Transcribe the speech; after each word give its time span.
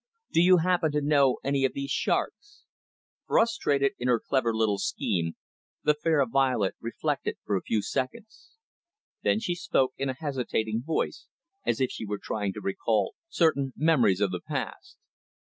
"Do 0.31 0.41
you 0.41 0.57
happen 0.57 0.91
to 0.93 1.01
know 1.01 1.33
of 1.33 1.37
any 1.43 1.63
of 1.63 1.73
these 1.73 1.91
sharks?" 1.91 2.63
Frustrated 3.27 3.91
in 3.99 4.07
her 4.07 4.19
clever 4.19 4.51
little 4.51 4.79
scheme, 4.79 5.35
the 5.83 5.93
fair 5.93 6.25
Violet 6.25 6.73
reflected 6.79 7.37
for 7.45 7.55
a 7.55 7.61
few 7.61 7.83
seconds. 7.83 8.53
Then 9.21 9.39
she 9.39 9.53
spoke 9.53 9.93
in 9.99 10.09
a 10.09 10.15
hesitating 10.17 10.81
voice, 10.83 11.27
as 11.67 11.79
if 11.79 11.91
she 11.91 12.07
were 12.07 12.17
trying 12.17 12.51
to 12.53 12.61
recall 12.61 13.13
certain 13.29 13.73
memories 13.77 14.21
of 14.21 14.31
the 14.31 14.41
past. 14.41 14.97